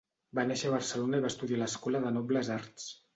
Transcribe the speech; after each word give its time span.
Va 0.37 0.43
néixer 0.51 0.69
a 0.69 0.73
Barcelona 0.75 1.19
i 1.19 1.23
va 1.25 1.31
estudiar 1.33 1.59
a 1.59 1.61
l'Escola 1.65 2.01
de 2.07 2.13
Nobles 2.17 2.51
Arts. 2.57 2.89